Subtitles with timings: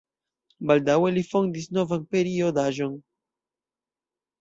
[0.71, 2.99] Baldaŭe li fondis novan periodaĵon.